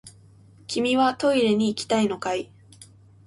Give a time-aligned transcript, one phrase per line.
[0.65, 2.51] 君はトイレに行きたいのかい？